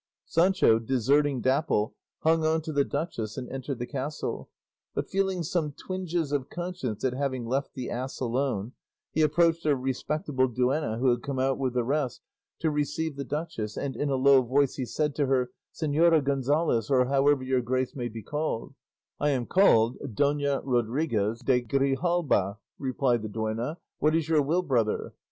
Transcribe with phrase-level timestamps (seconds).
[0.25, 4.49] Sancho, deserting Dapple, hung on to the duchess and entered the castle,
[4.95, 8.71] but feeling some twinges of conscience at having left the ass alone,
[9.11, 12.23] he approached a respectable duenna who had come out with the rest
[12.57, 16.89] to receive the duchess, and in a low voice he said to her, "Señora Gonzalez,
[16.89, 18.73] or however your grace may be called—"
[19.19, 25.13] "I am called Dona Rodriguez de Grijalba," replied the duenna; "what is your will, brother?"